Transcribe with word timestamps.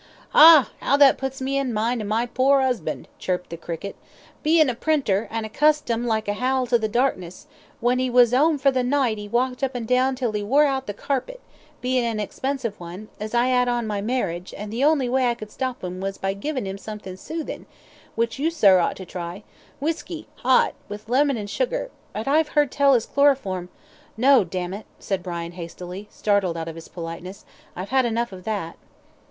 "Ah! 0.33 0.71
'ow 0.81 0.97
that 0.97 1.19
puts 1.19 1.41
me 1.43 1.59
in 1.59 1.71
mind 1.71 2.01
of 2.01 2.07
my 2.07 2.25
pore 2.25 2.59
'usband," 2.63 3.07
chirped 3.19 3.51
the 3.51 3.55
cricket; 3.55 3.95
"bein' 4.41 4.67
a 4.67 4.73
printer, 4.73 5.27
and 5.29 5.45
accustomed 5.45 6.07
like 6.07 6.27
a 6.27 6.33
howl 6.33 6.65
to 6.65 6.79
the 6.79 6.87
darkness, 6.87 7.45
when 7.81 7.99
'e 7.99 8.09
was 8.09 8.33
'ome 8.33 8.57
for 8.57 8.71
the 8.71 8.81
night 8.81 9.19
'e 9.19 9.27
walked 9.29 9.61
up 9.61 9.75
and 9.75 9.87
down 9.87 10.15
till 10.15 10.35
'e 10.35 10.41
wore 10.41 10.65
out 10.65 10.87
the 10.87 10.93
carpet, 10.95 11.39
bein' 11.81 12.03
an 12.03 12.19
expensive 12.19 12.79
one, 12.79 13.09
as 13.19 13.35
I 13.35 13.49
'ad 13.51 13.67
on 13.67 13.85
my 13.85 14.01
marriage, 14.01 14.55
an' 14.57 14.71
the 14.71 14.83
only 14.83 15.07
way 15.07 15.27
I 15.27 15.35
could 15.35 15.51
stop 15.51 15.83
'im 15.83 16.01
was 16.01 16.17
by 16.17 16.33
givin' 16.33 16.65
'im 16.65 16.79
something 16.79 17.15
soothin', 17.15 17.67
which 18.15 18.39
you, 18.39 18.49
sir, 18.49 18.79
ought 18.79 18.95
to 18.95 19.05
try 19.05 19.43
whisky 19.79 20.27
'ot, 20.43 20.73
with 20.89 21.09
lemon 21.09 21.37
and 21.37 21.47
sugar 21.47 21.91
but 22.11 22.27
I've 22.27 22.57
'eard 22.57 22.71
tell 22.71 22.95
as 22.95 23.05
chloroform" 23.05 23.69
"No, 24.27 24.43
d 24.43 24.57
it," 24.57 24.87
said 24.97 25.21
Brian, 25.21 25.51
hastily, 25.51 26.07
startled 26.09 26.57
out 26.57 26.67
of 26.67 26.73
his 26.73 26.87
politeness, 26.87 27.45
"I've 27.75 27.89
had 27.89 28.05
enough 28.07 28.31
of 28.31 28.45
that." 28.45 28.77